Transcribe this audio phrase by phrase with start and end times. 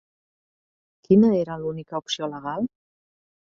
[1.09, 2.69] Quina era l'única opció legal?